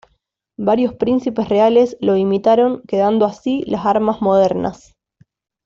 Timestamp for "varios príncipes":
0.57-1.47